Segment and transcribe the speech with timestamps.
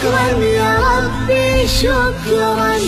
[0.00, 2.82] syukran ya Rabbi syukran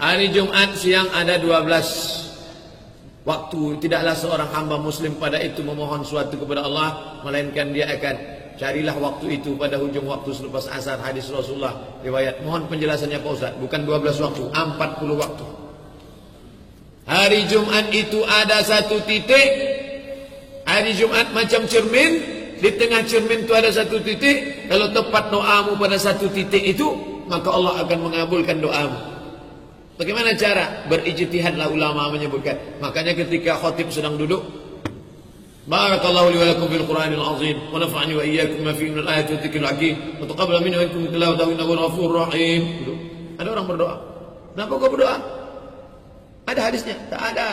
[0.00, 3.62] Hari Jumat siang ada 12 waktu.
[3.84, 8.16] Tidaklah seorang hamba muslim pada itu memohon suatu kepada Allah Melainkan dia akan
[8.56, 11.04] carilah waktu itu pada hujung waktu selepas asar.
[11.04, 12.40] Hadis Rasulullah riwayat.
[12.40, 13.52] Mohon penjelasannya Pak Ustaz.
[13.60, 15.46] Bukan 12 waktu 40 waktu.
[17.04, 19.48] Hari Jumat itu ada satu titik.
[20.64, 22.33] Hari Jumat macam cermin.
[22.64, 26.88] Di tengah cermin itu ada satu titik Kalau tepat doamu pada satu titik itu
[27.28, 28.96] Maka Allah akan mengabulkan doamu
[30.00, 30.88] Bagaimana cara?
[30.88, 34.40] Berijtihadlah ulama menyebutkan Makanya ketika khotib sedang duduk
[35.64, 39.32] Barakallahu li wa lakum fil Qur'anil azim wa nafa'ani wa iyyakum ma fihi min al-ayati
[39.32, 42.62] wa dhikril hakim wa taqabbal minna wa minkum tilawatahu innahu ghafurur rahim.
[43.40, 43.96] Ada orang berdoa.
[44.52, 45.16] Kenapa kau berdoa?
[46.52, 47.00] Ada hadisnya?
[47.08, 47.48] Tak ada.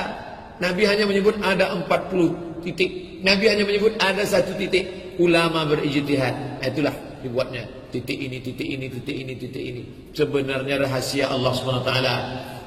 [0.62, 3.22] Nabi hanya menyebut ada 40 titik.
[3.26, 5.18] Nabi hanya menyebut ada satu titik.
[5.18, 6.62] Ulama berijtihad.
[6.62, 6.94] Itulah
[7.26, 7.66] dibuatnya.
[7.92, 9.82] Titik ini, titik ini, titik ini, titik ini.
[10.14, 11.92] Sebenarnya rahasia Allah SWT.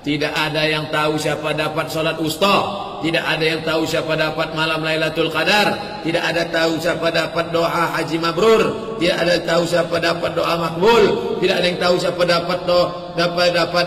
[0.05, 2.57] Tidak ada yang tahu siapa dapat solat usta.
[3.01, 6.01] Tidak ada yang tahu siapa dapat malam Lailatul Qadar.
[6.05, 8.63] Tidak ada tahu siapa dapat doa haji mabrur.
[9.01, 11.05] Tidak ada tahu siapa dapat doa makbul.
[11.41, 13.87] Tidak ada yang tahu siapa dapat doa dapat dapat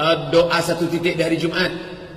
[0.00, 1.68] uh, doa satu titik dari Jumat.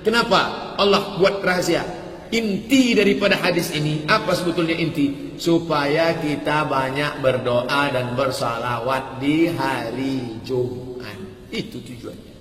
[0.06, 0.78] Kenapa?
[0.78, 1.82] Allah buat rahasia.
[2.30, 5.34] Inti daripada hadis ini apa sebetulnya inti?
[5.34, 11.18] Supaya kita banyak berdoa dan bersalawat di hari Jumat.
[11.50, 12.34] Itu tujuannya.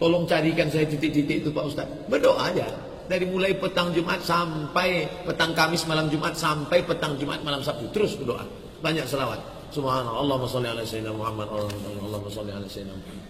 [0.00, 1.88] Tolong carikan saya titik-titik itu Pak Ustaz.
[2.08, 2.64] Berdoa aja.
[3.08, 8.16] Dari mulai petang Jumat sampai petang Kamis malam Jumat sampai petang Jumat malam Sabtu terus
[8.16, 8.44] berdoa.
[8.80, 9.40] Banyak selawat.
[9.68, 10.16] Subhanallah.
[10.24, 11.48] Allahumma salli ala sayyidina Muhammad.
[11.52, 13.28] Allahumma salli ala sayyidina Muhammad.